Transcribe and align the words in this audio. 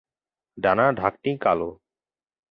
ডানা-ঢাকনি 0.57 1.31
কালো। 1.37 1.69